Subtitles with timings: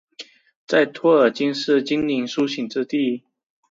[0.65, 3.23] 在托尔金是精灵苏醒之地。